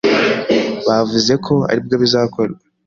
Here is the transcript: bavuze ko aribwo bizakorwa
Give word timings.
bavuze 0.87 1.33
ko 1.45 1.53
aribwo 1.71 1.95
bizakorwa 2.03 2.57